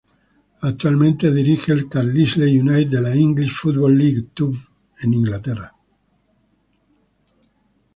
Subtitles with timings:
[0.61, 4.51] Actualmente dirige al Carlisle United de la English Football League Two
[4.99, 5.75] de Inglaterra.